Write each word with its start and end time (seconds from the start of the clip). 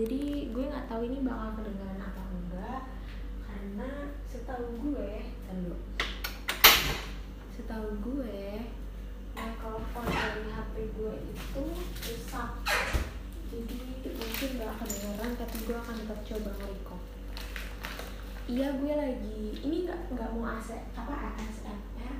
jadi 0.00 0.48
gue 0.48 0.64
nggak 0.64 0.88
tahu 0.88 1.02
ini 1.04 1.20
bakal 1.20 1.60
kedengaran 1.60 2.00
apa 2.00 2.22
enggak 2.32 2.80
karena 3.44 3.90
setahu 4.24 4.64
gue 4.80 5.12
dulu 5.52 5.76
setahu 7.52 7.88
gue 8.00 8.64
mikrofon 9.60 10.06
dari 10.08 10.48
HP 10.48 10.74
gue 10.96 11.14
itu 11.28 11.64
rusak. 11.84 12.50
Jadi 13.52 13.78
mungkin 14.08 14.48
gak 14.56 14.74
kedengaran 14.80 15.32
tapi 15.36 15.56
gue 15.68 15.76
akan 15.76 15.94
tetap 16.00 16.20
coba 16.24 16.50
nge-record. 16.56 17.02
Iya 18.48 18.68
gue 18.80 18.92
lagi 18.96 19.42
ini 19.62 19.76
nggak 19.84 20.00
nggak 20.16 20.30
mau 20.32 20.48
AC 20.56 20.74
apa 20.96 21.12
ASMR 21.38 22.16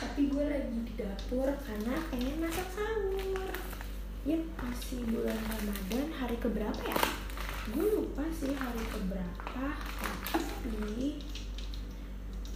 tapi 0.00 0.20
gue 0.32 0.44
lagi 0.46 0.76
di 0.86 0.92
dapur 0.96 1.48
karena 1.60 1.94
pengen 2.08 2.36
masak 2.40 2.68
sahur 2.72 3.63
ya 4.24 4.40
masih 4.56 5.04
bulan 5.12 5.36
Ramadan 5.36 6.08
hari 6.16 6.36
keberapa 6.40 6.80
ya? 6.80 6.96
Gue 7.76 7.86
lupa 7.92 8.24
sih 8.32 8.56
hari 8.56 8.80
keberapa 8.88 9.66
tapi 10.32 11.20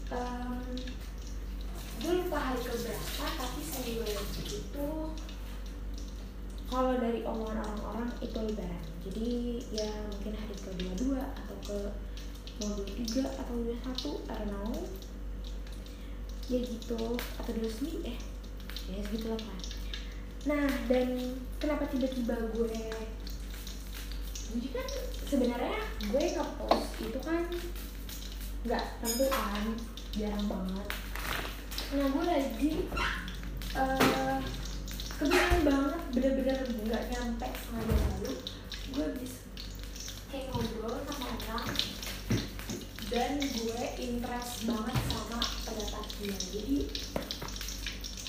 um, 0.08 0.64
gue 2.00 2.12
lupa 2.24 2.38
hari 2.40 2.60
keberapa 2.64 3.24
tapi 3.36 3.60
saya 3.60 4.00
itu 4.48 4.90
kalau 6.68 6.92
dari 7.00 7.20
omongan 7.24 7.64
orang-orang 7.64 8.10
itu 8.24 8.38
lebaran. 8.40 8.84
Jadi 9.08 9.28
ya 9.72 9.88
mungkin 10.08 10.36
hari 10.36 10.56
ke-22 10.56 11.16
atau 11.16 11.56
ke 11.64 11.78
mau 12.64 12.76
23 12.76 13.24
atau 13.24 13.54
21 13.60 14.28
I 14.28 14.34
don't 14.40 14.48
know. 14.52 14.72
Ya 16.48 16.60
gitu 16.64 17.16
atau 17.16 17.52
29 17.52 18.08
eh 18.08 18.18
ya 18.88 19.00
segitu 19.04 19.28
lah 19.28 19.40
kan 19.40 19.60
nah 20.46 20.64
dan 20.88 21.36
kenapa 21.58 21.84
tiba-tiba 21.90 22.34
gue 22.54 22.70
jadi 24.48 24.68
kan 24.72 24.88
sebenarnya 25.28 25.78
gue 26.08 26.24
ngepost 26.32 26.90
itu 27.04 27.20
kan 27.20 27.44
nggak 28.64 28.84
tentu 29.04 29.26
kan 29.28 29.64
jarang 30.16 30.46
banget. 30.48 30.88
Nah 31.92 32.06
gue 32.08 32.24
lagi 32.24 32.70
uh, 33.76 34.40
kebetulan 35.20 35.60
banget 35.68 36.02
bener-bener 36.16 36.58
nggak 36.88 37.02
nyampe 37.12 37.44
jam 37.44 37.76
lalu 37.84 38.32
gue 38.88 39.06
bisa 39.20 39.44
kayak 40.32 40.48
ngobrol 40.48 40.96
sama 41.04 41.28
orang 41.28 41.68
dan 43.12 43.32
gue 43.36 43.82
interest 44.00 44.64
banget 44.64 44.96
sama 45.12 45.38
pendapat 45.68 46.04
dia. 46.16 46.32
Jadi 46.40 46.76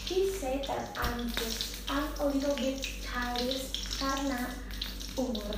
he 0.03 0.19
said 0.35 0.67
that 0.67 0.91
I'm 0.99 1.31
just 1.31 1.79
I'm 1.87 2.11
a 2.19 2.25
little 2.27 2.59
bit 2.59 2.98
childish 3.09 3.97
karena 3.97 4.53
umur. 5.17 5.57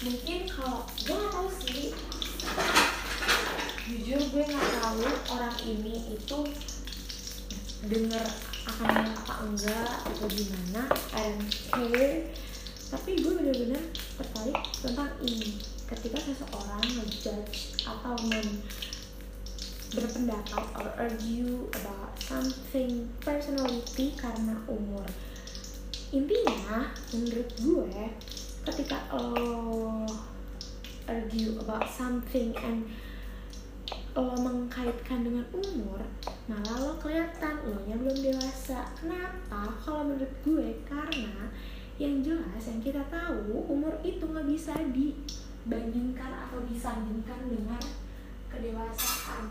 Mungkin 0.00 0.48
kalau 0.48 0.88
gue 1.04 1.12
nggak 1.12 1.32
tahu 1.36 1.48
sih. 1.60 1.92
Jujur 3.88 4.20
gue 4.32 4.44
nggak 4.48 4.70
tahu 4.80 5.04
orang 5.36 5.56
ini 5.68 6.16
itu 6.16 6.38
denger 7.88 8.24
akan 8.68 9.12
apa 9.12 9.34
enggak 9.44 9.92
atau 10.08 10.26
gimana. 10.32 10.82
Don't 11.12 11.44
care. 11.72 12.32
Tapi 12.88 13.10
gue 13.20 13.32
bener-bener 13.36 13.82
tertarik 14.16 14.58
tentang 14.80 15.12
ini. 15.20 15.60
Ketika 15.88 16.20
seseorang 16.24 16.84
ngejudge 16.84 17.84
atau 17.84 18.16
men 18.28 18.64
berpendapat 19.88 20.64
or 20.76 20.88
argue 21.00 21.64
about 21.80 22.12
something 22.20 23.08
personality 23.24 24.12
karena 24.20 24.60
umur 24.68 25.08
intinya 26.08 26.88
menurut 27.12 27.48
gue 27.60 28.00
ketika 28.64 28.96
lo 29.12 30.08
argue 31.04 31.56
about 31.60 31.84
something 31.84 32.56
and 32.56 32.88
lo 34.16 34.32
mengkaitkan 34.40 35.24
dengan 35.24 35.44
umur 35.52 36.00
malah 36.48 36.76
lo 36.80 36.92
kelihatan 36.96 37.60
lo 37.64 37.76
nya 37.84 37.96
belum 38.00 38.18
dewasa. 38.24 38.88
Kenapa? 38.96 39.68
Kalau 39.84 40.08
menurut 40.08 40.32
gue 40.44 40.80
karena 40.88 41.52
yang 42.00 42.24
jelas 42.24 42.62
yang 42.64 42.80
kita 42.80 43.04
tahu 43.12 43.68
umur 43.68 43.92
itu 44.00 44.24
nggak 44.24 44.48
bisa 44.48 44.72
dibandingkan 44.94 46.30
atau 46.48 46.64
disandingkan 46.64 47.52
dengan 47.52 47.82
kedewasaan 48.48 49.44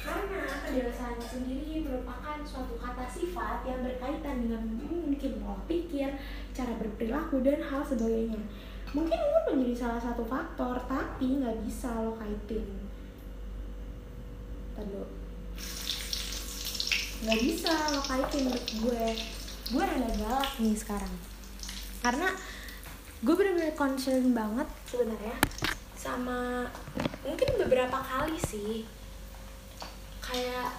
karena 0.00 0.40
kedewasaan 0.64 1.20
sendiri 1.20 1.84
merupakan 1.84 2.40
suatu 2.40 2.80
kata 2.80 3.04
sifat 3.04 3.68
yang 3.68 3.84
berkaitan 3.84 4.48
dengan 4.48 4.62
mungkin 4.80 5.36
pola 5.44 5.60
pikir, 5.68 6.08
cara 6.56 6.72
berperilaku 6.80 7.44
dan 7.44 7.60
hal 7.60 7.84
sebagainya. 7.84 8.40
Mungkin 8.90 9.18
umur 9.20 9.42
menjadi 9.54 9.86
salah 9.86 10.00
satu 10.00 10.24
faktor, 10.24 10.80
tapi 10.88 11.44
nggak 11.44 11.62
bisa 11.62 11.92
lo 12.00 12.16
kaitin. 12.16 12.64
Tadu. 14.74 15.04
Nggak 17.20 17.40
bisa 17.44 17.72
lo 17.92 18.00
kaitin 18.02 18.40
menurut 18.48 18.66
gue. 18.80 19.04
Gue 19.70 19.82
rada 19.84 20.10
galak 20.16 20.50
nih 20.58 20.74
sekarang. 20.74 21.14
Karena 22.00 22.32
gue 23.20 23.34
bener-bener 23.36 23.76
concern 23.76 24.32
banget 24.32 24.64
sebenarnya 24.88 25.36
sama 25.92 26.64
mungkin 27.20 27.60
beberapa 27.60 28.00
kali 28.00 28.40
sih 28.40 28.88
kayak 30.24 30.72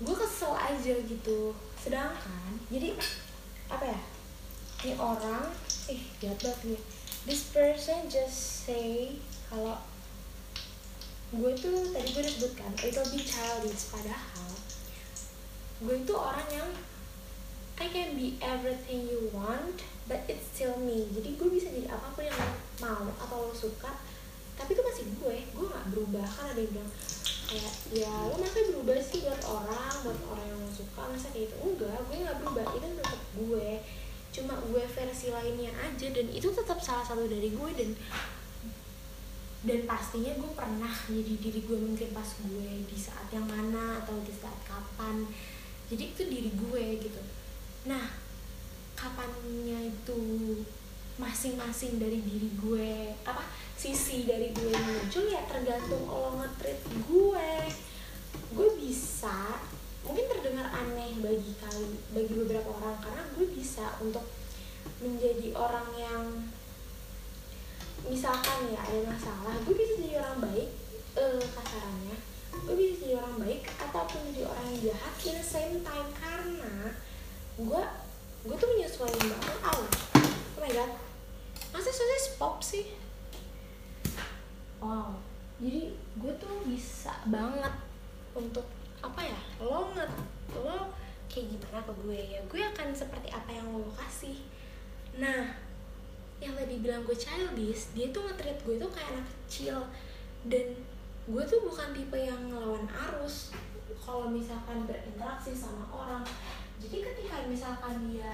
gue 0.00 0.16
kesel 0.16 0.53
aja 0.64 0.94
gitu. 1.04 1.52
Sedangkan 1.76 2.56
jadi 2.72 2.96
apa 3.68 3.84
ya? 3.84 4.00
Ini 4.84 4.94
orang 5.00 5.48
ih 5.88 6.02
jahat 6.20 6.40
banget 6.40 6.60
nih. 6.76 6.82
This 7.24 7.48
person 7.52 8.08
just 8.12 8.68
say 8.68 9.16
kalau 9.48 9.80
gue 11.32 11.52
tuh 11.56 11.90
tadi 11.90 12.08
gue 12.12 12.22
udah 12.24 12.34
sebutkan 12.36 12.72
itu 12.80 12.98
lebih 13.00 13.22
childish. 13.24 13.92
Padahal 13.92 14.50
gue 15.84 15.96
itu 16.00 16.14
orang 16.16 16.48
yang 16.52 16.70
I 17.74 17.90
can 17.90 18.14
be 18.14 18.38
everything 18.38 19.10
you 19.10 19.28
want 19.34 19.82
but 20.08 20.24
it's 20.28 20.46
still 20.52 20.76
me. 20.80 21.08
Jadi 21.12 21.36
gue 21.36 21.48
bisa 21.48 21.68
jadi 21.72 21.90
apa 21.90 22.12
pun 22.12 22.24
yang 22.24 22.36
lo 22.36 22.54
mau 22.80 23.04
atau 23.20 23.50
lo 23.50 23.54
suka 23.56 23.92
tapi 24.54 24.76
itu 24.76 24.82
masih 24.84 25.04
gue. 25.18 25.36
Gue 25.52 25.64
nggak 25.66 25.86
berubah. 25.96 26.24
Kan 26.28 26.52
ada 26.52 26.60
yang 26.60 26.72
bilang 26.76 26.92
ya 27.94 28.12
lo 28.30 28.40
masa 28.40 28.64
berubah 28.72 28.98
sih 28.98 29.20
buat 29.24 29.42
orang 29.44 29.94
buat 30.02 30.20
orang 30.32 30.46
yang 30.48 30.60
lo 30.64 30.70
suka 30.72 31.02
masa 31.12 31.28
kayak 31.30 31.52
gitu? 31.52 31.56
Enggak 31.60 32.00
gue 32.08 32.16
nggak 32.24 32.38
berubah 32.40 32.64
itu 32.74 32.86
tetap 32.96 33.22
gue. 33.36 33.70
Cuma 34.34 34.54
gue 34.64 34.84
versi 34.88 35.26
lainnya 35.30 35.70
aja 35.76 36.06
dan 36.10 36.26
itu 36.32 36.48
tetap 36.50 36.78
salah 36.80 37.04
satu 37.04 37.28
dari 37.28 37.52
gue 37.52 37.70
dan 37.76 37.90
dan 39.64 39.80
pastinya 39.88 40.32
gue 40.36 40.50
pernah 40.52 40.92
jadi 41.08 41.34
diri 41.40 41.60
gue 41.64 41.78
mungkin 41.80 42.08
pas 42.12 42.28
gue 42.36 42.68
di 42.84 42.98
saat 42.98 43.28
yang 43.32 43.48
mana 43.48 44.04
atau 44.04 44.16
di 44.24 44.32
saat 44.32 44.58
kapan. 44.64 45.24
Jadi 45.88 46.16
itu 46.16 46.22
diri 46.26 46.50
gue 46.52 46.84
gitu. 47.04 47.20
Nah 47.88 48.08
kapannya 48.96 49.92
itu 49.92 50.20
masing-masing 51.14 52.02
dari 52.02 52.18
diri 52.24 52.50
gue 52.58 53.14
apa 53.22 53.46
sisi 53.74 54.24
dari 54.24 54.50
gue 54.54 54.72
muncul 54.72 55.24
ya 55.28 55.42
tergantung 55.46 56.04
lo 56.08 56.38
ngetrit 56.40 56.80
gue. 57.10 57.50
Gue 58.54 58.68
bisa 58.78 59.58
mungkin 60.04 60.26
terdengar 60.28 60.68
aneh 60.68 61.16
bagi 61.18 61.52
kali 61.58 61.96
bagi 62.12 62.34
beberapa 62.36 62.70
orang 62.76 63.00
karena 63.00 63.22
gue 63.34 63.46
bisa 63.56 63.96
untuk 64.04 64.24
menjadi 65.00 65.56
orang 65.56 65.88
yang 65.96 66.22
misalkan 68.04 68.68
ya 68.68 68.84
ada 68.84 69.00
masalah 69.08 69.56
gue 69.64 69.72
bisa 69.72 69.96
jadi 69.96 70.20
orang 70.20 70.44
baik 70.44 70.68
eh, 71.16 71.40
kasarannya 71.40 72.16
gue 72.52 72.74
bisa 72.76 72.94
jadi 73.00 73.14
orang 73.16 73.36
baik 73.40 73.64
ataupun 73.80 74.20
jadi 74.28 74.44
orang 74.44 74.64
yang 74.76 74.80
jahat 74.92 75.14
in 75.24 75.34
the 75.40 75.46
same 75.46 75.74
time 75.80 76.08
karena 76.20 76.92
gue 77.56 77.82
gue 78.44 78.56
tuh 78.60 78.68
menyesuaikan 78.76 79.24
banget. 79.24 79.56
Oh, 79.64 79.88
oh 79.88 80.60
my 80.60 80.68
god. 80.68 80.92
Masa 81.72 81.88
sosis 81.88 82.36
pop 82.36 82.60
sih 82.60 82.92
wow. 84.84 85.10
Jadi 85.56 85.96
gue 86.20 86.32
tuh 86.36 86.60
bisa 86.68 87.16
banget 87.32 87.72
untuk 88.36 88.68
apa 89.00 89.20
ya 89.20 89.40
lo 89.60 89.88
nget 89.96 90.10
lo 90.52 90.92
kayak 91.32 91.56
gimana 91.56 91.80
ke 91.80 91.92
gue 92.04 92.20
ya? 92.36 92.40
Gue 92.44 92.60
akan 92.60 92.92
seperti 92.92 93.32
apa 93.32 93.48
yang 93.48 93.64
lo 93.72 93.88
kasih. 93.96 94.36
Nah 95.16 95.56
yang 96.44 96.52
tadi 96.52 96.84
bilang 96.84 97.08
gue 97.08 97.16
childish 97.16 97.96
dia 97.96 98.12
tuh 98.12 98.28
nge-treat 98.28 98.60
gue 98.60 98.76
tuh 98.76 98.90
kayak 98.92 99.16
anak 99.16 99.26
kecil. 99.48 99.88
Dan 100.44 100.76
gue 101.24 101.42
tuh 101.48 101.64
bukan 101.64 101.96
tipe 101.96 102.20
yang 102.20 102.52
ngelawan 102.52 102.84
arus. 103.08 103.56
Kalau 104.04 104.28
misalkan 104.28 104.84
berinteraksi 104.84 105.56
sama 105.56 105.88
orang 105.88 106.20
jadi 106.84 107.00
ketika 107.00 107.46
misalkan 107.48 108.12
dia 108.12 108.28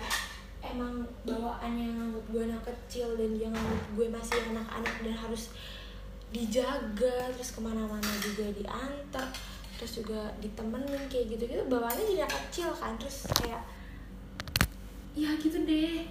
emang 0.61 1.07
bawaannya 1.25 1.97
nganggep 1.97 2.25
gue 2.35 2.43
anak 2.51 2.63
kecil 2.67 3.17
dan 3.17 3.31
dia 3.37 3.49
nganggep 3.49 3.83
gue 3.97 4.07
masih 4.11 4.39
anak-anak 4.53 4.97
dan 5.07 5.15
harus 5.17 5.55
dijaga 6.31 7.31
terus 7.35 7.51
ke 7.55 7.61
mana-mana 7.63 8.11
juga 8.23 8.47
diantar 8.55 9.29
terus 9.75 9.99
juga 9.99 10.31
ditemenin 10.39 11.09
kayak 11.11 11.35
gitu 11.35 11.43
gitu 11.49 11.65
bawaannya 11.67 12.05
jadi 12.07 12.23
anak 12.29 12.41
kecil 12.53 12.71
kan 12.77 12.95
terus 13.01 13.27
kayak 13.41 13.65
ya 15.15 15.31
gitu 15.39 15.67
deh. 15.67 16.07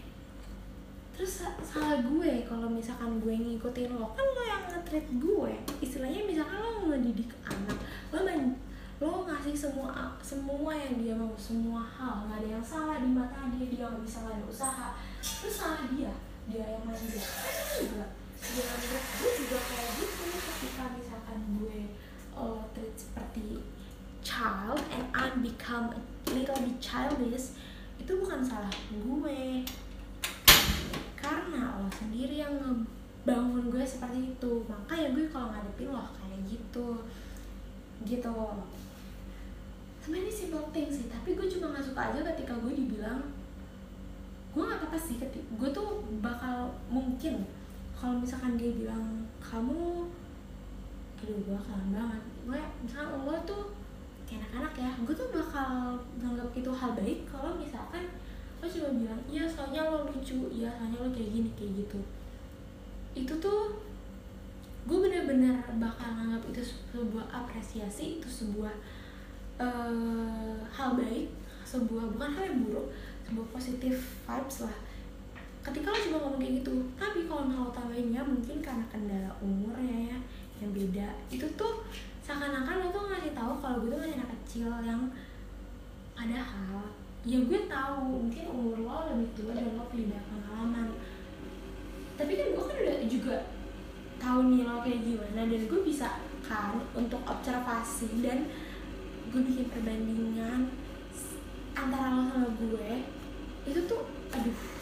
Terus 1.16 1.44
salah 1.44 2.00
gue 2.00 2.48
kalau 2.48 2.72
misalkan 2.72 3.20
gue 3.20 3.36
ngikutin 3.36 3.92
lo 3.92 4.08
kan 4.16 4.24
lo 4.24 4.44
yang 4.44 4.64
nge 4.72 5.04
gue. 5.20 5.54
Istilahnya 5.84 6.24
misalkan 6.24 6.60
lo 6.60 6.88
ngedidik 6.88 7.32
anak 7.48 7.80
lo 8.12 8.24
main 8.24 8.56
lo 9.00 9.24
ngasih 9.24 9.56
semua 9.56 10.16
semua 10.20 10.76
yang 10.76 11.00
dia 11.00 11.16
mau 11.16 11.32
semua 11.36 11.84
hal. 11.84 12.28
Nggak 12.28 12.40
ada 12.44 12.50
yang 12.60 12.66
salah 12.66 12.98
di 13.00 13.10
mata 13.12 13.52
dia 13.56 13.68
dia 13.68 13.86
nggak 13.88 14.04
bisa 14.04 14.24
nggak 14.24 14.48
usaha. 14.48 14.96
Terus 15.20 15.56
salah 15.56 15.84
dia 15.92 16.12
dia 16.48 16.64
yang 16.64 16.84
main 16.88 17.04
dia 17.04 18.08
juga 18.40 18.64
dengan 18.80 19.04
gue 19.20 19.32
juga 19.44 19.60
kayak 19.60 19.90
gitu 20.00 20.24
ketika 20.40 20.84
misalkan 20.96 21.40
gue 21.60 21.78
uh, 22.36 22.64
treat 22.72 22.96
seperti 22.96 23.60
child 24.24 24.80
and 24.92 25.06
I 25.12 25.32
become 25.40 25.92
a 25.96 26.00
little 26.32 26.60
bit 26.64 26.78
childish 26.80 27.56
itu 28.00 28.12
bukan 28.16 28.42
salah 28.42 28.72
gue. 28.90 29.68
Karena 31.20 31.78
lo 31.78 31.88
sendiri 31.92 32.40
yang 32.40 32.56
ngebangun 32.58 33.68
gue 33.70 33.84
seperti 33.84 34.34
itu. 34.34 34.52
Makanya 34.66 35.08
gue 35.14 35.26
kalau 35.28 35.52
ngadepin 35.52 35.92
lo 35.92 36.04
kayak 36.16 36.40
gitu. 36.48 37.04
Gitu. 38.08 38.38
Sebenarnya 40.00 40.34
simple 40.34 40.66
thing 40.72 40.88
sih 40.88 41.12
tapi 41.12 41.36
gue 41.36 41.48
cuma 41.52 41.76
nggak 41.76 41.86
suka 41.86 42.02
aja 42.10 42.20
ketika 42.34 42.56
gue 42.58 42.74
dibilang 42.74 43.20
gue 44.50 44.64
nggak 44.66 44.82
apa-apa 44.82 44.98
sih 44.98 45.22
ketika 45.22 45.46
gue 45.46 45.70
tuh 45.70 46.02
bakal 46.26 46.74
mungkin 46.90 47.46
kalau 48.00 48.16
misalkan 48.24 48.56
dia 48.56 48.72
bilang 48.72 49.28
kamu 49.44 50.08
aduh 51.20 51.36
gue 51.44 51.60
kangen 51.60 51.92
banget. 51.92 52.24
Gue 52.48 52.60
misalkan 52.88 53.28
lo 53.28 53.36
tuh 53.44 53.76
kayak 54.24 54.48
anak-anak 54.48 54.74
ya 54.80 54.92
gue 55.04 55.16
tuh 55.20 55.28
bakal 55.36 56.00
nganggap 56.16 56.50
itu 56.56 56.72
hal 56.72 56.96
baik 56.96 57.28
kalau 57.28 57.60
misalkan 57.60 58.08
lo 58.64 58.66
cuma 58.68 58.90
bilang 58.96 59.22
iya 59.28 59.44
soalnya 59.44 59.84
lo 59.92 60.08
lucu 60.08 60.48
iya 60.48 60.72
soalnya 60.80 61.04
lo 61.04 61.12
kayak 61.12 61.30
gini 61.36 61.50
kayak 61.60 61.84
gitu. 61.84 62.00
Itu 63.20 63.34
tuh 63.44 63.84
gue 64.88 64.98
bener-bener 64.98 65.60
bakal 65.76 66.08
nganggap 66.16 66.42
itu 66.56 66.64
sebuah 66.64 67.28
apresiasi 67.30 68.18
itu 68.18 68.28
sebuah 68.32 68.72
uh, 69.60 70.56
hal 70.72 70.96
baik 70.96 71.28
sebuah 71.68 72.16
bukan 72.16 72.32
hal 72.34 72.44
yang 72.50 72.60
buruk 72.66 72.88
sebuah 73.28 73.48
positif 73.54 73.94
vibes 74.26 74.66
lah 74.66 74.78
ketika 75.60 75.92
lo 75.92 75.98
cuma 76.00 76.18
ngomong 76.24 76.40
kayak 76.40 76.54
gitu 76.64 76.74
tapi 76.96 77.28
kalau 77.28 77.44
mau 77.46 77.68
tambahinnya 77.76 78.24
mungkin 78.24 78.64
karena 78.64 78.86
kendala 78.88 79.32
umurnya 79.44 80.16
ya 80.16 80.18
yang 80.60 80.72
beda 80.72 81.08
itu 81.32 81.46
tuh 81.60 81.84
seakan-akan 82.24 82.84
lo 82.84 82.88
tuh 82.92 83.04
ngasih 83.10 83.34
tahu 83.36 83.54
kalau 83.60 83.84
gue 83.84 83.90
tuh 83.92 84.00
masih 84.00 84.16
anak 84.20 84.32
kecil 84.44 84.72
yang 84.86 85.02
padahal 86.16 86.84
ya 87.28 87.40
gue 87.44 87.60
tahu 87.68 88.00
mungkin 88.24 88.46
umur 88.48 88.78
lo 88.88 88.98
lebih 89.12 89.28
tua 89.36 89.52
dan 89.52 89.76
lo 89.76 89.84
punya 89.92 90.16
banyak 90.16 90.26
pengalaman. 90.32 90.88
Tapi 92.16 92.32
kan 92.36 92.48
gue 92.56 92.64
kan 92.64 92.78
udah 92.80 92.98
juga 93.08 93.36
tahu 94.20 94.40
nih 94.52 94.62
lo 94.64 94.80
kayak 94.84 95.02
gimana 95.04 95.42
dan 95.48 95.62
gue 95.68 95.82
bisa 95.84 96.08
kan 96.44 96.80
untuk 96.96 97.20
observasi 97.28 98.24
dan 98.24 98.48
gue 99.32 99.42
bikin 99.44 99.68
perbandingan 99.68 100.72
antara 101.76 102.16
lo 102.16 102.24
sama 102.32 102.50
gue 102.56 102.90
itu 103.68 103.80
tuh 103.86 104.02
aduh 104.32 104.79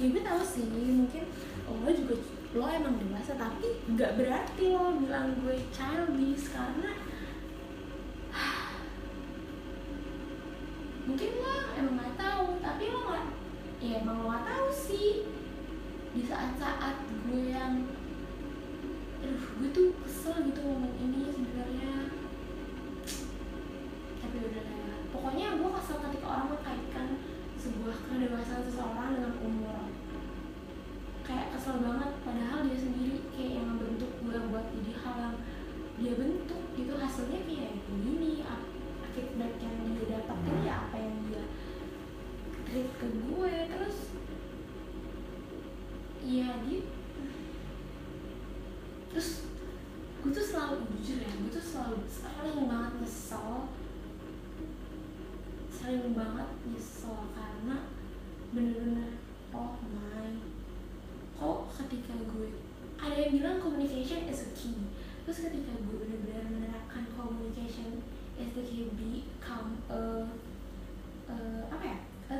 ya 0.00 0.08
gue 0.08 0.22
tahu 0.24 0.40
sih 0.40 0.64
mungkin 0.72 1.28
lo 1.68 1.90
juga 1.92 2.16
lo 2.56 2.64
emang 2.72 2.96
dewasa 2.96 3.36
tapi 3.36 3.84
nggak 3.84 4.16
berarti 4.16 4.72
lo 4.72 4.96
bilang 4.96 5.36
gue 5.44 5.60
childish 5.68 6.48
karena 6.48 6.96
mungkin 11.06 11.30
lo 11.36 11.56
emang 11.76 11.94
nggak 12.00 12.16
tahu 12.16 12.48
tapi 12.64 12.84
lo 12.88 13.00
nggak 13.12 13.26
ya 13.80 14.00
emang 14.00 14.24
lo 14.24 14.32
nggak 14.32 14.44
tahu 14.48 14.68
sih. 14.72 15.28
Di 16.10 16.26
saat-saat 16.26 17.06
gue 17.06 17.54
yang 17.54 17.86
aduh 19.20 19.44
gue 19.60 19.68
tuh 19.70 19.88
kesel 20.00 20.48
gitu 20.48 20.60
ngomong 20.64 20.96
ini 20.96 21.28
sebenarnya. 21.28 21.92
Tapi 24.20 24.36
udah 24.48 24.64
lah 24.64 25.00
pokoknya 25.12 25.60
gue 25.60 25.70
kesel 25.76 25.99
kesel 31.60 31.76
banget 31.84 32.08
padahal 32.24 32.64
dia 32.64 32.78
sendiri 32.80 33.20
kayak 33.36 33.60
yang 33.60 33.76
membentuk 33.76 34.08
gue 34.24 34.32
buat 34.48 34.72
jadi 34.72 34.92
hal 35.04 35.16
yang 35.20 35.36
dia 36.00 36.12
bentuk 36.16 36.62
itu 36.72 36.92
hasilnya 36.96 37.44
kayak 37.44 37.84
begini 37.84 38.40
feedback 39.12 39.60
yang 39.60 39.76
dia 39.84 40.16
dapatin 40.16 40.56
ya 40.64 40.88
apa 40.88 40.96
yang 40.96 41.16
dia 41.28 41.44
treat 42.64 42.88
ke 42.96 43.06
gue. 43.12 43.54
Terus 43.76 43.98
iya 46.24 46.48
dia 46.64 46.80
terus 49.12 49.44
gue 50.24 50.32
tuh 50.32 50.46
selalu 50.48 50.76
jujur 50.96 51.18
ya 51.20 51.32
gue 51.44 51.50
tuh 51.52 51.60
selalu 51.60 51.96
sering 52.08 52.64
banget 52.72 52.92
nyesel. 53.04 53.68
Sering 55.68 56.16
banget 56.16 56.48
nyesel 56.72 57.20
karena 57.36 57.76
bener-bener 58.50 58.99
ketika 61.90 62.14
gue 62.22 62.54
ada 63.02 63.18
yang 63.18 63.34
bilang 63.34 63.58
communication 63.58 64.30
is 64.30 64.46
a 64.46 64.50
key. 64.54 64.78
Terus 65.26 65.42
ketika 65.42 65.74
gue 65.74 65.96
bener-bener 66.06 66.46
menerapkan 66.46 67.02
communication 67.18 68.06
is 68.38 68.54
the 68.54 68.62
key 68.62 68.94
become 68.94 69.82
a, 69.90 70.30
a 71.26 71.34
apa 71.66 71.82
ya? 71.82 71.98
A, 72.30 72.34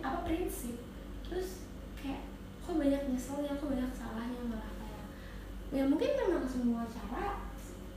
apa 0.00 0.18
prinsip. 0.24 0.80
Terus 1.28 1.68
kayak 2.00 2.24
kok 2.64 2.80
banyak 2.80 3.12
nyeselnya 3.12 3.60
kok 3.60 3.68
banyak 3.68 3.92
salahnya 3.92 4.40
malah 4.48 4.72
kayak 4.80 5.04
ya 5.76 5.84
mungkin 5.84 6.16
memang 6.16 6.48
semua 6.48 6.88
cara 6.88 7.44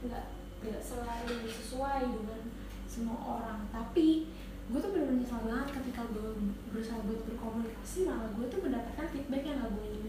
nggak 0.04 0.26
nggak 0.60 0.84
selalu 0.84 1.48
sesuai 1.48 2.12
dengan 2.12 2.44
semua 2.92 3.40
orang. 3.40 3.72
Tapi 3.72 4.28
gue 4.68 4.80
tuh 4.84 4.92
bener-bener 4.92 5.24
nyesel 5.24 5.48
banget 5.48 5.80
ketika 5.80 6.04
gue 6.12 6.28
berusaha 6.76 7.00
buat 7.08 7.24
berkomunikasi 7.24 8.04
malah 8.04 8.36
gue 8.36 8.46
tuh 8.52 8.60
mendapatkan 8.62 9.08
feedback 9.10 9.48
yang 9.48 9.64
gak 9.64 9.72
gue 9.80 10.00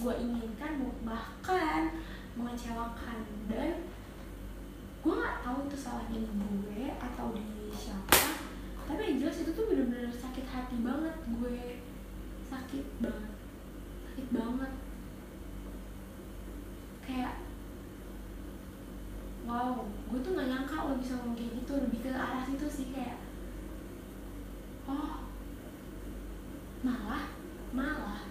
gue 0.00 0.14
inginkan 0.16 0.88
bahkan 1.04 1.94
mengecewakan. 2.34 3.18
Dan 3.46 3.84
gue 5.00 5.14
nggak 5.16 5.40
tahu 5.44 5.68
itu 5.68 5.76
salahnya 5.76 6.20
gue 6.24 6.92
atau 7.00 7.32
di 7.32 7.72
siapa 7.72 8.20
tapi 8.90 9.06
yang 9.06 9.16
jelas 9.22 9.46
itu 9.46 9.54
tuh 9.54 9.70
bener-bener 9.70 10.10
sakit 10.10 10.50
hati 10.50 10.76
banget 10.82 11.14
gue 11.30 11.78
sakit 12.50 12.86
banget 12.98 13.32
sakit 14.02 14.28
banget. 14.34 14.72
Kayak 17.06 17.34
wow 19.46 19.86
gue 20.10 20.18
tuh 20.18 20.34
nggak 20.34 20.50
nyangka 20.50 20.90
lo 20.90 20.98
bisa 20.98 21.22
ngomong 21.22 21.38
kayak 21.38 21.54
gitu 21.62 21.72
lebih 21.78 22.00
ke 22.02 22.10
arah 22.10 22.42
situ 22.42 22.66
sih 22.66 22.90
kayak 22.90 23.22
oh 24.90 25.22
malah 26.82 27.30
malah 27.70 28.26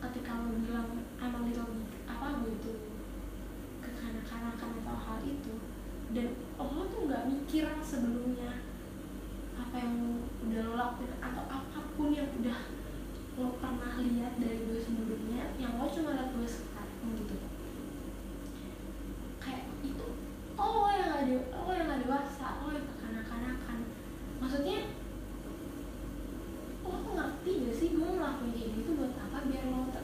ketika 0.00 0.32
lo 0.40 0.52
bilang 0.64 1.04
emang 1.20 1.44
little 1.44 1.84
apa 2.08 2.40
gue 2.40 2.56
itu 2.56 2.72
kekanak-kanakan 3.84 4.80
atau 4.80 4.96
hal 4.96 5.18
itu 5.28 5.54
dan 6.16 6.28
lo 6.56 6.82
tuh 6.88 7.00
nggak 7.04 7.28
mikir 7.28 7.68
sebelumnya 7.84 8.64
apa 9.54 9.76
yang 9.78 10.22
udah 10.46 10.60
lo 10.66 10.74
lakuin 10.78 11.12
atau 11.18 11.44
apa 11.50 11.78
pun 11.98 12.14
yang 12.14 12.30
udah 12.42 12.58
lo 13.34 13.58
pernah 13.58 13.98
lihat 13.98 14.38
dari 14.38 14.66
gue 14.66 14.78
sebelumnya 14.78 15.50
yang 15.58 15.78
lo 15.78 15.90
cuma 15.90 16.14
lihat 16.14 16.30
gue 16.30 16.46
sekarang 16.46 17.18
gitu 17.18 17.36
kayak 19.42 19.66
itu 19.82 20.06
oh 20.54 20.70
lo 20.86 20.90
yang 20.94 21.10
gak 21.10 21.24
de 21.26 21.36
lo 21.42 21.70
yang 21.74 21.86
gak 21.90 22.02
dewasa 22.06 22.46
lo 22.62 22.68
yang 22.70 22.86
kekanak-kanakan 22.86 23.78
maksudnya 24.38 24.78
lo 26.86 26.94
tuh 27.02 27.12
ngerti 27.18 27.50
gak 27.66 27.74
sih 27.74 27.88
gue 27.98 28.06
ngelakuin 28.06 28.54
kayak 28.54 28.70
gitu 28.78 28.90
buat 28.94 29.14
apa 29.18 29.38
biar 29.50 29.64
lo 29.74 29.80
ke, 29.90 30.00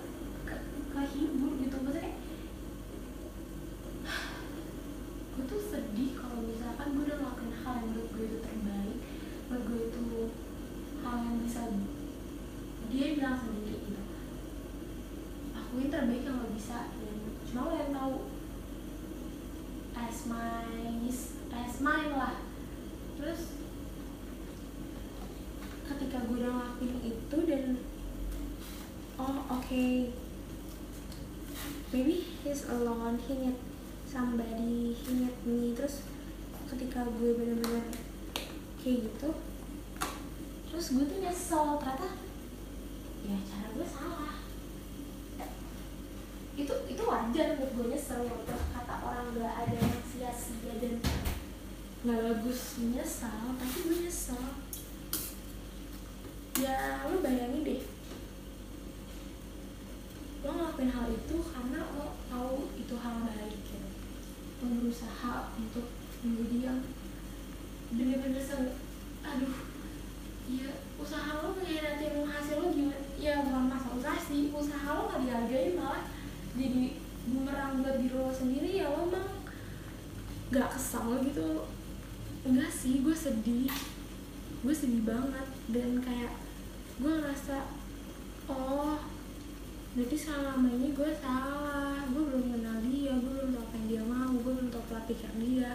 ke, 0.50 0.56
kehibur 0.90 1.52
gitu 1.62 1.76
maksudnya 1.78 2.14
gue 5.38 5.44
tuh 5.46 5.62
sedih 5.62 6.10
kalau 6.18 6.42
misalkan 6.42 6.98
gue 6.98 7.04
udah 7.06 7.16
ngelakuin 7.22 7.54
hal 7.62 7.74
yang 7.78 7.86
menurut 7.94 8.10
gue 8.10 8.24
itu 8.26 8.38
terbaik 8.42 8.98
menurut 9.46 9.64
gue 9.66 9.80
itu 9.86 10.04
hal 11.02 11.16
yang 11.26 11.36
bisa 11.42 11.62
dia 12.90 13.06
bilang 13.14 13.38
sendiri 13.38 13.76
gitu 13.86 14.02
aku 15.54 15.72
yang 15.78 15.90
terbaik 15.94 16.22
yang 16.26 16.42
lo 16.42 16.48
bisa 16.50 16.90
dan 16.90 17.16
cuma 17.46 17.70
lo 17.70 17.74
yang 17.78 17.94
tahu 17.94 18.14
as 19.94 20.18
my 20.26 20.90
as 21.50 21.74
mine 21.82 22.12
lah 22.14 22.36
terus 23.18 23.56
ketika 25.88 26.18
gue 26.26 26.36
udah 26.38 26.52
ngelakuin 26.54 26.94
itu 27.02 27.36
dan 27.48 27.64
oh 29.18 29.34
oke 29.50 29.66
okay. 29.66 30.14
maybe 31.90 32.22
he's 32.46 32.59
alone 32.70 33.18
he 33.26 33.34
need 33.34 33.58
somebody 34.06 34.94
he 34.94 35.10
need 35.26 35.38
me. 35.42 35.74
Terus 35.74 36.06
ketika 36.70 37.02
gue 37.06 37.34
bener-bener 37.34 37.86
kayak 38.78 39.10
gitu 39.10 39.30
terus 40.70 40.86
gue 40.94 41.02
tuh 41.02 41.18
nyesel 41.18 41.82
ternyata 41.82 42.14
ya 43.26 43.36
cara 43.50 43.68
gue 43.74 43.86
salah. 43.86 44.40
Wajar 47.10 47.58
menurut 47.58 47.74
gue 47.74 47.86
nyesel 47.90 48.22
terus 48.22 48.64
kata 48.70 48.94
orang 49.02 49.34
gak 49.34 49.50
ada 49.66 49.74
yang 49.74 49.98
sia-sia 50.06 50.78
dan 50.78 51.02
nggak 52.06 52.22
bagus 52.22 52.78
menyesal 52.78 53.50
tapi 53.58 53.78
gue 53.82 53.98
nyesel. 54.06 54.38
Ya 56.62 57.02
lo 57.10 57.18
bayangin 57.18 57.66
deh. 57.66 57.82
Lo 60.46 60.54
ngelakuin 60.54 60.94
hal 60.94 61.10
itu 61.10 61.36
karena 61.50 61.82
lo 61.98 62.14
itu 62.90 62.98
hal 62.98 63.22
baik 63.22 63.54
gitu 63.54 63.78
lo 64.58 64.66
berusaha 64.82 65.54
untuk 65.54 65.94
menjadi 66.26 66.58
yang 66.58 66.78
bener-bener 67.94 68.42
se 68.42 68.74
aduh 69.22 69.54
ya 70.50 70.74
usaha 70.98 71.38
lo 71.38 71.54
mengkhianatin 71.54 72.26
hasil 72.26 72.58
lo 72.58 72.74
gimana? 72.74 72.98
Ya 73.14 73.46
bukan 73.46 73.70
masalah 73.70 73.94
usaha 73.94 74.18
sih 74.18 74.50
usaha 74.50 74.90
lo 74.90 75.06
nggak 75.06 75.22
dihargai 75.22 75.78
malah 75.78 76.02
jadi 76.58 76.98
bumerang 77.30 77.78
buat 77.78 78.02
diri 78.02 78.10
lo 78.18 78.34
sendiri 78.34 78.82
ya 78.82 78.90
lo 78.90 79.06
emang 79.06 79.38
gak 80.50 80.74
kesal 80.74 81.22
gitu. 81.22 81.70
Enggak 82.42 82.74
sih 82.74 83.06
gue 83.06 83.14
sedih. 83.14 83.70
Gue 84.66 84.74
sedih 84.74 85.06
banget 85.06 85.46
dan 85.70 86.02
kayak 86.02 86.34
gue 86.98 87.12
ngerasa 87.22 87.70
oh 88.50 88.98
berarti 89.90 90.14
selama 90.14 90.70
ini 90.70 90.94
gue 90.94 91.10
salah 91.18 92.06
gue 92.06 92.22
belum 92.22 92.54
kenal 92.54 92.78
dia 92.86 93.10
gue 93.10 93.26
belum 93.26 93.50
tahu 93.50 93.62
apa 93.66 93.74
yang 93.74 93.86
dia 93.90 94.02
mau 94.06 94.32
gue 94.38 94.54
belum 95.10 95.18
tahu 95.18 95.26
pola 95.26 95.26
pikir 95.26 95.30
dia 95.42 95.70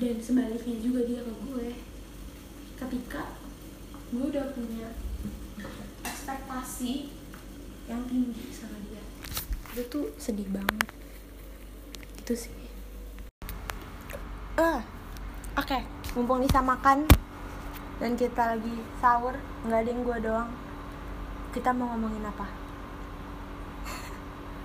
dan 0.00 0.16
sebaliknya 0.22 0.76
juga 0.80 1.00
dia 1.04 1.20
ke 1.20 1.32
gue. 1.34 1.68
Ketika 2.78 3.22
gue 4.14 4.24
udah 4.32 4.46
punya 4.56 4.88
ekspektasi 6.06 7.12
yang 7.90 8.06
tinggi 8.08 8.48
sama 8.54 8.78
dia. 8.88 9.02
Itu 9.74 9.82
tuh 9.90 10.06
sedih 10.16 10.48
banget. 10.48 10.88
Itu 12.22 12.32
sih. 12.32 12.54
Eh 14.56 14.80
oke 15.58 15.78
mumpung 16.14 16.40
bisa 16.42 16.62
makan 16.62 17.04
dan 18.00 18.16
kita 18.16 18.56
lagi 18.56 18.80
sahur 19.02 19.36
nggak 19.66 19.80
ada 19.84 19.90
yang 19.90 20.02
gue 20.06 20.18
doang. 20.24 20.50
Kita 21.50 21.74
mau 21.74 21.92
ngomongin 21.92 22.24
apa? 22.24 22.46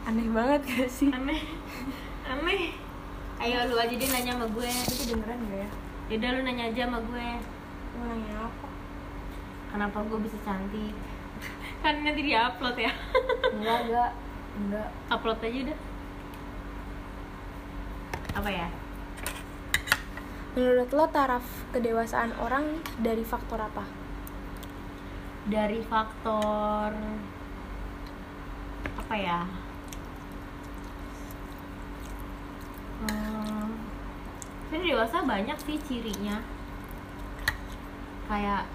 Aneh 0.05 0.29
banget 0.29 0.61
gak 0.69 0.85
sih? 0.85 1.09
Aneh 1.09 1.41
aneh. 2.25 2.73
Ayo 3.35 3.67
lu 3.67 3.75
aja 3.75 3.93
deh 3.93 4.09
nanya 4.09 4.31
sama 4.39 4.47
gue. 4.49 4.69
Itu 4.69 5.03
beneran 5.13 5.39
gak 5.51 5.59
ya? 5.59 5.69
Yaudah 6.09 6.29
lu 6.33 6.39
nanya 6.41 6.63
aja 6.71 6.81
sama 6.87 6.99
gue. 7.03 7.27
Mau 7.99 8.05
nanya 8.09 8.33
apa? 8.47 8.67
Kenapa 9.75 9.97
gue 10.07 10.19
bisa 10.23 10.37
cantik? 10.41 10.95
Kan 11.83 12.01
nanti 12.01 12.21
di 12.23 12.33
upload 12.33 12.77
ya. 12.79 12.93
Enggak 13.53 13.77
enggak. 13.85 14.11
Enggak. 14.55 14.89
Upload 15.11 15.39
aja 15.43 15.57
udah. 15.67 15.79
Apa 18.35 18.49
ya? 18.51 18.67
Menurut 20.55 20.89
lo 20.95 21.05
taraf 21.11 21.43
kedewasaan 21.75 22.31
orang 22.39 22.79
dari 23.03 23.27
faktor 23.27 23.59
apa? 23.59 23.83
Dari 25.45 25.83
faktor 25.83 26.95
apa 28.95 29.15
ya 29.21 29.45
sebenarnya 34.75 34.91
dewasa 34.91 35.17
banyak 35.23 35.57
sih 35.63 35.77
cirinya. 35.87 36.37
Kayak 38.27 38.67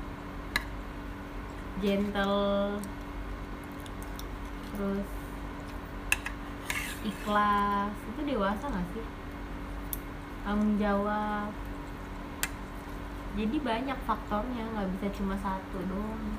gentle 1.84 2.80
terus 4.72 5.08
ikhlas. 7.04 7.92
Itu 7.92 8.20
dewasa 8.24 8.64
gak 8.72 8.86
sih? 8.96 9.04
Tanggung 10.40 10.80
jawab. 10.80 11.52
Jadi 13.36 13.56
banyak 13.60 13.98
faktornya 14.08 14.64
nggak 14.72 14.88
bisa 14.96 15.06
cuma 15.20 15.36
satu 15.36 15.84
doang. 15.84 16.32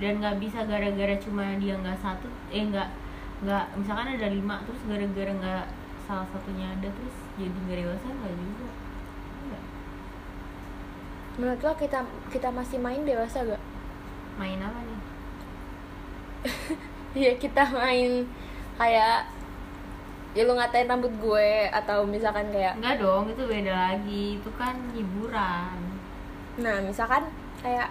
Dan 0.00 0.24
nggak 0.24 0.40
bisa 0.40 0.64
gara-gara 0.64 1.12
cuma 1.20 1.60
dia 1.60 1.76
nggak 1.76 2.00
satu 2.00 2.32
eh 2.48 2.64
nggak 2.72 2.88
nggak 3.44 3.64
misalkan 3.76 4.16
ada 4.16 4.32
lima 4.32 4.64
terus 4.64 4.80
gara-gara 4.88 5.30
nggak 5.30 5.66
salah 6.08 6.24
satunya 6.26 6.72
ada 6.72 6.88
terus 6.88 7.16
jadi 7.36 7.52
nggak 7.54 7.78
dewasa 7.84 8.06
nggak 8.08 8.32
juga 8.34 8.68
Nggak. 9.44 9.64
menurut 11.36 11.60
lo 11.60 11.72
kita 11.76 12.00
kita 12.32 12.48
masih 12.50 12.78
main 12.80 13.04
dewasa 13.04 13.44
gak 13.44 13.62
main 14.36 14.58
apa 14.58 14.80
nih 14.80 15.00
Iya 17.18 17.32
kita 17.34 17.64
main 17.72 18.22
kayak 18.76 19.26
ya 20.32 20.42
lu 20.44 20.54
ngatain 20.54 20.86
rambut 20.86 21.10
gue 21.18 21.50
atau 21.68 22.04
misalkan 22.04 22.46
kayak 22.52 22.78
Enggak 22.78 23.00
dong, 23.00 23.32
itu 23.32 23.42
beda 23.42 23.72
lagi. 23.74 24.38
Itu 24.38 24.50
kan 24.54 24.76
hiburan. 24.92 25.76
nah 26.58 26.78
misalkan 26.78 27.26
kayak 27.58 27.90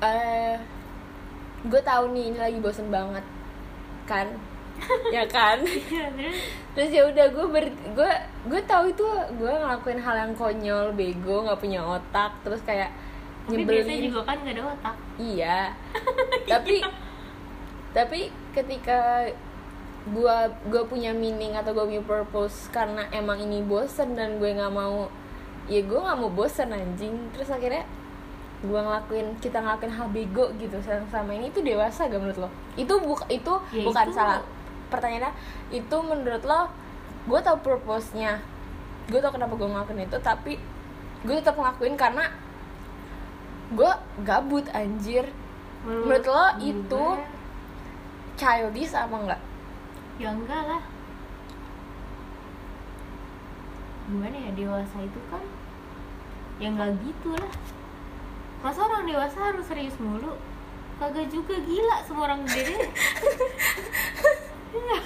eh 0.00 0.56
gue 1.62 1.80
tahu 1.82 2.10
nih 2.10 2.32
ini 2.32 2.38
lagi 2.38 2.58
bosen 2.58 2.88
banget 2.88 3.24
kan 4.04 4.26
ya 5.08 5.24
kan? 5.26 5.58
Iya, 5.92 6.06
terus? 6.72 6.88
Ya 6.88 7.02
udah 7.04 7.26
gue 7.28 7.46
ber 7.46 7.64
gue 7.68 8.10
gue 8.46 8.60
tahu 8.64 8.88
itu 8.88 9.04
gue 9.36 9.52
ngelakuin 9.52 10.00
hal 10.00 10.14
yang 10.18 10.32
konyol 10.32 10.90
bego 10.92 11.44
nggak 11.44 11.60
punya 11.60 11.80
otak 11.80 12.32
terus 12.40 12.60
kayak 12.62 12.88
tapi 13.42 13.62
biasanya 13.62 13.92
nyebelin 13.92 14.08
juga 14.08 14.20
kan 14.22 14.36
nggak 14.38 14.54
ada 14.54 14.64
otak. 14.70 14.94
iya. 15.16 15.58
Tapi 16.50 16.74
tapi 17.92 18.20
ketika 18.50 19.28
gua 20.08 20.46
gua 20.66 20.82
punya 20.82 21.12
meaning 21.12 21.52
atau 21.52 21.70
gua 21.70 21.84
punya 21.84 22.02
purpose 22.02 22.70
karena 22.70 23.04
emang 23.10 23.38
ini 23.38 23.60
bosen 23.60 24.14
dan 24.14 24.38
gue 24.38 24.50
nggak 24.50 24.70
mau 24.70 25.06
ya 25.66 25.78
gue 25.78 25.94
nggak 25.96 26.18
mau 26.18 26.30
bosen 26.30 26.70
anjing. 26.70 27.12
Terus 27.30 27.50
akhirnya 27.50 27.84
gua 28.62 28.80
ngelakuin 28.80 29.36
kita 29.38 29.58
ngelakuin 29.58 29.92
hal 29.92 30.08
bego 30.08 30.46
gitu 30.56 30.78
selama 30.80 31.06
selama 31.10 31.30
ini. 31.34 31.46
Itu 31.50 31.60
dewasa 31.60 32.06
gak 32.06 32.16
menurut 32.16 32.46
lo? 32.46 32.50
Itu 32.74 32.94
buk 32.98 33.26
itu 33.28 33.54
Ya, 33.70 33.84
bukan 33.84 34.06
itu- 34.08 34.16
salah 34.16 34.40
pertanyaannya 34.92 35.32
itu 35.72 35.96
menurut 36.04 36.44
lo 36.44 36.68
gue 37.24 37.40
tau 37.40 37.56
purpose 37.64 38.12
nya 38.12 38.44
gue 39.08 39.18
tau 39.18 39.32
kenapa 39.32 39.56
gue 39.56 39.68
ngelakuin 39.72 40.04
itu 40.04 40.18
tapi 40.20 40.60
gue 41.24 41.34
tetap 41.40 41.56
ngelakuin 41.56 41.96
karena 41.96 42.28
gue 43.72 43.92
gabut 44.22 44.68
anjir 44.76 45.24
Menurut 45.82 46.22
lo 46.30 46.46
gue, 46.62 46.70
itu 46.70 47.04
childish 48.38 48.94
apa 48.94 49.16
enggak 49.18 49.42
ya 50.20 50.30
enggak 50.30 50.62
lah. 50.68 50.82
Gimana 54.06 54.36
ya 54.36 54.50
dewasa 54.54 54.96
itu 55.02 55.20
kan 55.26 55.42
ya 56.62 56.68
enggak 56.70 56.94
gitu 57.02 57.34
lah. 57.34 57.52
Masa 58.62 58.86
orang 58.86 59.10
dewasa 59.10 59.38
harus 59.50 59.66
serius 59.66 59.98
mulu? 59.98 60.38
Kagak 61.02 61.26
juga 61.34 61.58
gila 61.58 61.98
semua 62.06 62.30
orang 62.30 62.46
gede. 62.46 62.78
deh. 64.72 64.80
Iya. 64.80 64.98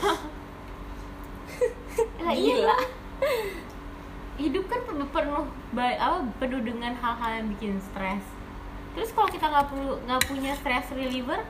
Lah, 2.20 2.34
iya 2.34 2.54
Gila. 2.60 2.78
hidup 4.36 4.68
kan 4.68 4.80
penuh 4.84 5.08
penuh 5.08 5.44
ba- 5.72 5.96
apa 5.96 6.18
penuh 6.36 6.60
dengan 6.60 6.92
hal-hal 6.92 7.40
yang 7.40 7.46
bikin 7.56 7.80
stres. 7.80 8.20
Terus 8.92 9.08
kalau 9.16 9.28
kita 9.28 9.48
nggak 9.48 9.72
perlu 9.72 9.96
nggak 10.04 10.22
punya 10.28 10.52
stress 10.52 10.92
reliever 10.92 11.40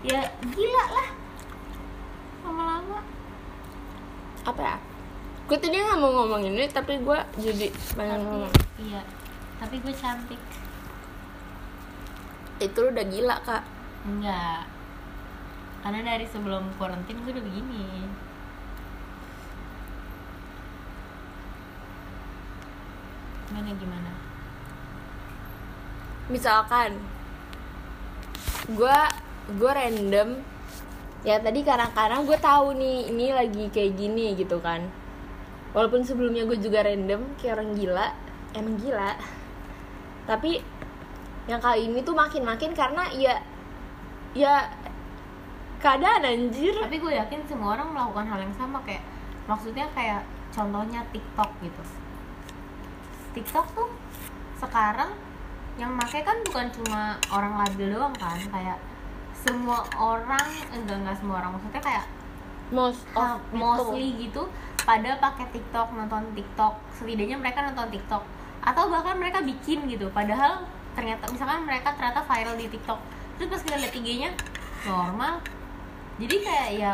ya 0.00 0.24
gila 0.48 0.84
lah. 0.88 1.08
Lama-lama. 2.48 2.98
Apa 4.48 4.60
ya? 4.62 4.76
Gue 5.44 5.58
tadi 5.60 5.76
nggak 5.76 6.00
mau 6.00 6.12
ngomong 6.14 6.48
ini 6.48 6.64
tapi 6.68 6.96
gue 6.96 7.18
jadi 7.36 7.68
pengen 7.92 8.24
ngomong. 8.24 8.52
iya. 8.80 9.04
Tapi 9.60 9.76
gue 9.76 9.92
cantik. 9.92 10.40
Itu 12.56 12.88
udah 12.88 13.04
gila 13.04 13.36
kak. 13.44 13.62
Enggak 14.08 14.77
karena 15.82 16.00
dari 16.02 16.26
sebelum 16.26 16.74
quarantine 16.76 17.22
gue 17.22 17.32
udah 17.32 17.44
begini. 17.44 17.86
Gimana 23.48 23.70
gimana? 23.78 24.12
Misalkan 26.28 26.90
gue 28.68 28.98
gue 29.56 29.72
random. 29.72 30.28
Ya 31.26 31.42
tadi 31.42 31.66
kadang-kadang 31.66 32.28
gue 32.28 32.38
tahu 32.38 32.78
nih 32.78 33.10
ini 33.10 33.26
lagi 33.34 33.64
kayak 33.72 33.96
gini 33.96 34.36
gitu 34.36 34.60
kan. 34.60 34.86
Walaupun 35.72 36.04
sebelumnya 36.04 36.44
gue 36.44 36.58
juga 36.60 36.84
random 36.84 37.38
kayak 37.40 37.58
orang 37.58 37.70
gila. 37.78 38.08
Emang 38.52 38.76
gila. 38.80 39.16
Tapi 40.28 40.60
yang 41.48 41.64
kali 41.64 41.88
ini 41.88 42.04
tuh 42.04 42.12
makin-makin 42.12 42.76
karena 42.76 43.08
ya 43.16 43.40
ya 44.36 44.68
keadaan 45.78 46.22
anjir. 46.26 46.74
Tapi 46.74 46.98
gue 46.98 47.12
yakin 47.14 47.40
semua 47.46 47.78
orang 47.78 47.94
melakukan 47.94 48.26
hal 48.26 48.38
yang 48.42 48.54
sama 48.58 48.78
kayak 48.82 49.02
maksudnya 49.46 49.86
kayak 49.94 50.22
contohnya 50.52 51.00
TikTok 51.14 51.50
gitu. 51.62 51.82
TikTok 53.38 53.66
tuh 53.72 53.88
sekarang 54.58 55.14
yang 55.78 55.94
make 55.94 56.20
kan 56.26 56.42
bukan 56.42 56.66
cuma 56.74 57.14
orang 57.30 57.54
labil 57.62 57.94
doang 57.94 58.10
kan 58.18 58.34
kayak 58.50 58.78
semua 59.38 59.86
orang 59.94 60.50
enggak 60.74 60.98
enggak 60.98 61.16
semua 61.22 61.38
orang 61.38 61.54
maksudnya 61.54 61.78
kayak 61.78 62.04
most 62.74 63.06
uh, 63.14 63.38
mostly 63.54 64.18
gitu 64.18 64.50
pada 64.82 65.14
pakai 65.22 65.46
TikTok 65.54 65.94
nonton 65.94 66.34
TikTok 66.34 66.74
setidaknya 66.98 67.38
mereka 67.38 67.62
nonton 67.62 67.94
TikTok. 67.94 68.22
Atau 68.58 68.90
bahkan 68.90 69.16
mereka 69.16 69.38
bikin 69.40 69.86
gitu 69.86 70.10
padahal 70.10 70.66
ternyata 70.98 71.30
misalkan 71.30 71.62
mereka 71.62 71.94
ternyata 71.94 72.26
viral 72.26 72.58
di 72.58 72.66
TikTok. 72.66 72.98
Terus 73.38 73.48
pas 73.54 73.62
kita 73.62 73.76
lihat 73.78 73.94
IG-nya 73.94 74.30
normal 74.82 75.38
jadi 76.18 76.36
kayak 76.42 76.70
ya 76.74 76.92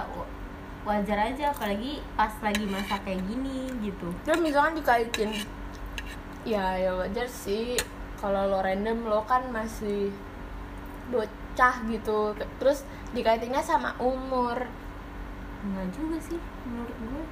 wajar 0.85 1.33
aja 1.33 1.49
apalagi 1.49 2.05
pas 2.13 2.29
lagi 2.45 2.69
masa 2.69 3.01
kayak 3.01 3.25
gini 3.25 3.73
gitu. 3.81 4.13
Terus 4.29 4.41
misalkan 4.45 4.77
dikaitin 4.77 5.33
ya 6.45 6.77
ya 6.77 6.93
wajar 6.93 7.25
sih. 7.25 7.81
Kalau 8.21 8.49
lo 8.49 8.61
random 8.61 9.09
lo 9.09 9.25
kan 9.25 9.49
masih 9.49 10.13
bocah 11.09 11.75
gitu. 11.89 12.37
Terus 12.61 12.85
dikaitinnya 13.17 13.65
sama 13.65 13.97
umur. 13.97 14.69
Enggak 15.65 15.89
juga 15.97 16.21
sih 16.21 16.41
menurut 16.69 16.97
gue. 17.01 17.25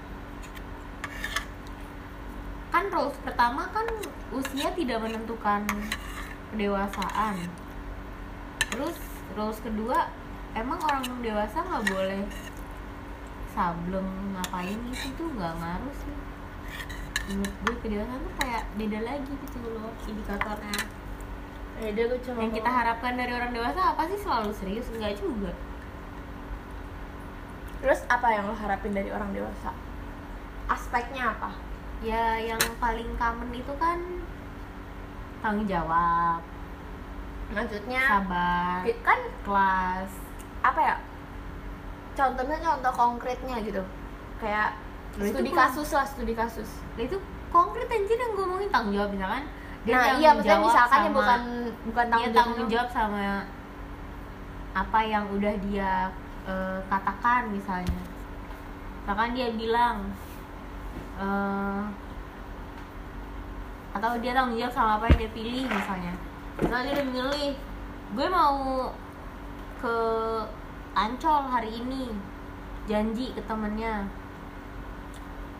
Kan 2.72 2.88
rules 2.88 3.20
pertama 3.20 3.68
kan 3.68 3.84
usia 4.32 4.72
tidak 4.72 4.96
menentukan 5.04 5.68
kedewasaan. 6.56 7.36
Terus 8.72 8.96
rules 9.36 9.60
kedua 9.60 10.08
emang 10.52 10.78
orang 10.84 11.04
dewasa 11.24 11.64
nggak 11.64 11.84
boleh 11.88 12.24
sableng 13.52 14.08
ngapain 14.32 14.80
itu 14.88 15.08
tuh 15.16 15.28
nggak 15.36 15.54
ngaruh 15.60 15.94
sih. 15.96 16.16
Menurut 17.32 17.54
gue 17.64 17.74
kedewasaan 17.84 18.20
tuh 18.20 18.34
kayak 18.40 18.62
beda 18.76 18.98
lagi 19.04 19.32
gitu 19.32 19.58
loh 19.62 19.92
indikatornya. 20.08 20.80
Ya 21.80 21.90
dia 21.92 22.04
gue 22.08 22.20
cuma 22.24 22.44
yang 22.44 22.52
kita 22.52 22.70
harapkan 22.70 23.16
dari 23.16 23.32
orang 23.32 23.52
dewasa 23.52 23.96
apa 23.96 24.02
sih? 24.08 24.18
Selalu 24.20 24.50
serius? 24.56 24.88
Enggak 24.92 25.16
juga. 25.20 25.52
Terus 27.82 28.00
apa 28.06 28.26
yang 28.30 28.46
lo 28.46 28.54
harapin 28.54 28.94
dari 28.94 29.10
orang 29.10 29.32
dewasa? 29.34 29.74
Aspeknya 30.70 31.34
apa? 31.36 31.50
Ya 32.02 32.38
yang 32.38 32.60
paling 32.82 33.14
common 33.18 33.50
itu 33.54 33.72
kan 33.78 33.98
tanggung 35.42 35.66
jawab. 35.66 36.42
Maksudnya 37.52 38.02
sabar. 38.06 38.86
Kan 39.04 39.20
kelas 39.44 40.12
apa 40.62 40.80
ya 40.80 40.96
contohnya 42.12 42.58
contoh 42.58 42.92
konkretnya 42.92 43.56
gitu. 43.60 43.82
Kayak 44.38 44.78
Nah, 45.12 45.28
studi 45.28 45.52
kasus 45.52 45.92
lah 45.92 46.08
studi 46.08 46.32
kasus. 46.32 46.70
Nah, 46.96 47.04
itu 47.04 47.20
konkret 47.52 47.84
anjir 47.84 48.16
yang 48.16 48.32
gue 48.32 48.44
ngomongin 48.48 48.72
tanggung 48.72 48.96
jawab 48.96 49.12
misalkan 49.12 49.44
dia 49.84 49.92
nah 49.92 50.02
tanggung 50.08 50.22
iya 50.24 50.30
maksudnya 50.32 50.58
misalkan 50.64 50.88
ya 50.88 51.04
sama- 51.04 51.16
bukan 51.20 51.40
bukan 51.84 52.04
dia 52.06 52.16
tanggung 52.16 52.32
tanggung 52.32 52.68
jawab 52.70 52.88
sama 52.88 53.24
apa 54.72 54.98
yang 55.04 55.24
udah 55.28 55.54
dia 55.68 55.90
eh, 56.48 56.78
katakan 56.88 57.42
misalnya. 57.52 58.00
Misalkan 59.04 59.30
dia 59.36 59.48
bilang 59.52 59.96
eh, 61.20 61.82
atau 63.92 64.16
dia 64.16 64.32
tanggung 64.32 64.56
jawab 64.56 64.72
sama 64.72 64.90
apa 64.96 65.04
yang 65.12 65.18
dia 65.28 65.30
pilih 65.36 65.64
misalnya. 65.68 66.12
Misalnya 66.56 66.84
dia 66.88 66.94
udah 66.96 67.08
milih 67.12 67.50
gue 68.16 68.26
mau 68.32 68.56
ke 69.82 69.98
Ancol 70.94 71.42
hari 71.50 71.82
ini. 71.82 72.14
Janji 72.86 73.34
ke 73.34 73.42
temennya. 73.42 74.06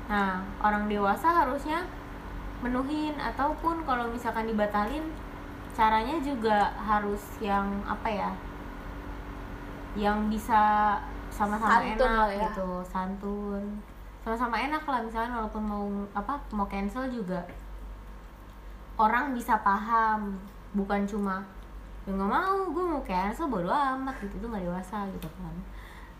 Nah 0.06 0.38
orang 0.62 0.86
dewasa 0.86 1.42
harusnya 1.42 1.82
menuhin 2.62 3.18
ataupun 3.18 3.82
kalau 3.82 4.06
misalkan 4.06 4.46
dibatalin 4.46 5.02
caranya 5.74 6.22
juga 6.22 6.70
harus 6.78 7.22
yang 7.42 7.66
apa 7.82 8.06
ya? 8.06 8.30
Yang 9.98 10.38
bisa 10.38 10.62
sama-sama 11.32 11.80
Santun 11.80 12.06
enak 12.06 12.28
ya. 12.30 12.42
gitu 12.46 12.68
santun. 12.84 13.64
Sama-sama 14.22 14.54
enak 14.60 14.84
lah 14.84 15.00
misalnya 15.02 15.32
walaupun 15.42 15.62
mau 15.64 15.86
apa 16.12 16.38
mau 16.54 16.68
cancel 16.68 17.08
juga. 17.08 17.40
Orang 19.00 19.32
bisa 19.32 19.58
paham 19.64 20.36
bukan 20.76 21.08
cuma 21.08 21.40
ya 22.02 22.10
nggak 22.10 22.30
mau 22.30 22.58
gue 22.74 22.84
mau 22.84 23.02
cancel 23.06 23.46
bodo 23.46 23.70
amat 23.70 24.14
gitu. 24.22 24.34
Itu 24.42 24.46
nggak 24.50 24.64
dewasa 24.66 25.06
gitu 25.14 25.28
kan. 25.38 25.54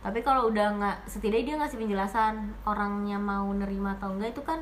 Tapi 0.02 0.18
kalau 0.22 0.50
udah 0.50 0.66
nggak 0.78 0.96
setidaknya 1.06 1.46
dia 1.46 1.56
ngasih 1.62 1.78
penjelasan 1.78 2.34
orangnya 2.66 3.18
mau 3.18 3.46
nerima 3.54 3.94
atau 3.98 4.14
enggak 4.14 4.34
itu 4.34 4.42
kan 4.42 4.60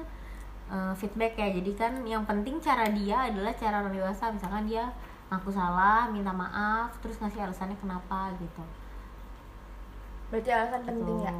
eh, 0.72 0.92
feedback 0.96 1.36
ya. 1.36 1.48
Jadi 1.52 1.72
kan 1.76 1.92
yang 2.04 2.24
penting 2.24 2.60
cara 2.60 2.88
dia 2.88 3.28
adalah 3.28 3.52
cara 3.56 3.84
orang 3.84 3.94
dewasa. 3.96 4.32
Misalkan 4.32 4.64
dia 4.68 4.88
ngaku 5.30 5.50
salah 5.52 6.10
minta 6.10 6.32
maaf 6.34 6.90
terus 7.04 7.20
ngasih 7.20 7.44
alasannya 7.46 7.76
kenapa 7.78 8.32
gitu. 8.40 8.62
Berarti 10.32 10.50
alasan 10.52 10.82
penting 10.84 11.18
ya. 11.24 11.34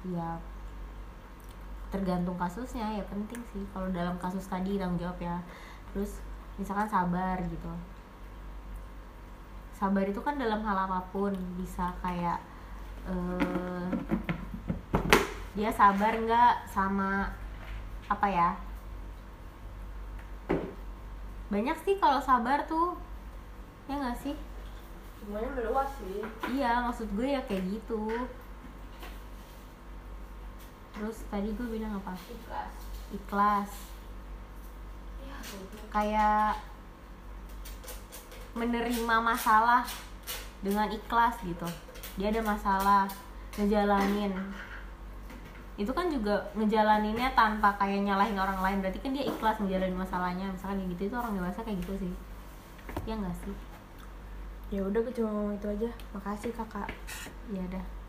Iya. 0.00 0.30
tergantung 1.90 2.38
kasusnya 2.38 2.86
ya 2.98 3.02
penting 3.10 3.42
sih. 3.50 3.66
Kalau 3.74 3.90
dalam 3.90 4.14
kasus 4.22 4.46
tadi 4.46 4.78
tanggung 4.78 5.02
jawab 5.02 5.18
ya. 5.18 5.36
Terus 5.90 6.22
misalkan 6.54 6.86
sabar 6.86 7.34
gitu 7.50 7.72
sabar 9.80 10.04
itu 10.04 10.20
kan 10.20 10.36
dalam 10.36 10.60
hal 10.60 10.76
apa 10.76 11.00
pun 11.08 11.32
bisa 11.56 11.88
kayak 12.04 12.36
eh, 13.08 13.88
dia 15.56 15.72
sabar 15.72 16.12
nggak 16.14 16.68
sama 16.68 17.32
apa 18.06 18.26
ya 18.28 18.50
banyak 21.48 21.74
sih 21.82 21.96
kalau 21.96 22.20
sabar 22.20 22.62
tuh 22.68 22.94
ya 23.88 23.96
nggak 23.96 24.20
sih 24.20 24.36
semuanya 25.20 25.50
meluas 25.52 25.90
sih 25.96 26.22
Iya, 26.50 26.80
maksud 26.88 27.08
gue 27.12 27.28
ya 27.28 27.44
kayak 27.44 27.62
gitu. 27.70 28.08
Terus 30.90 31.16
tadi 31.28 31.52
gue 31.52 31.66
bilang 31.68 32.00
apa? 32.00 32.16
ikhlas 32.16 32.74
Ikhlas. 33.12 33.72
ya 35.20 35.36
Kayak 35.92 36.58
menerima 38.56 39.16
masalah 39.20 39.86
dengan 40.60 40.90
ikhlas 40.90 41.38
gitu. 41.42 41.68
Dia 42.18 42.34
ada 42.34 42.42
masalah, 42.42 43.04
ngejalanin. 43.56 44.34
Itu 45.80 45.90
kan 45.96 46.12
juga 46.12 46.44
ngejalaninnya 46.52 47.32
tanpa 47.32 47.72
kayak 47.80 48.04
nyalahin 48.04 48.36
orang 48.36 48.60
lain. 48.60 48.78
Berarti 48.84 49.00
kan 49.00 49.16
dia 49.16 49.24
ikhlas 49.24 49.56
ngejalanin 49.62 49.96
masalahnya. 49.96 50.50
Misalkan 50.52 50.84
kayak 50.84 50.90
gitu 50.96 51.02
itu 51.08 51.16
orang 51.16 51.32
dewasa 51.34 51.60
kayak 51.64 51.78
gitu 51.82 51.94
sih. 52.08 52.12
Ya 53.08 53.16
enggak 53.16 53.36
sih? 53.40 53.54
ya 54.70 54.86
udah 54.86 55.02
gue 55.02 55.14
cuma 55.18 55.34
ngomong 55.34 55.58
itu 55.58 55.66
aja 55.66 55.90
makasih 56.14 56.54
kakak 56.54 56.86
Ya 57.50 57.58
udah. 57.66 57.99